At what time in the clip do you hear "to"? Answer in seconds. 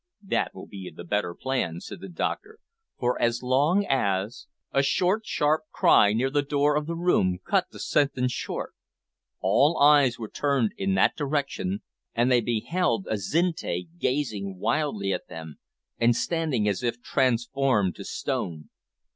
17.97-18.03